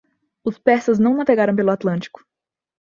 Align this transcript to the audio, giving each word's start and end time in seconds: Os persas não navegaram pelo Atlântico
Os 0.43 0.57
persas 0.57 0.97
não 0.97 1.13
navegaram 1.15 1.55
pelo 1.55 1.69
Atlântico 1.69 2.21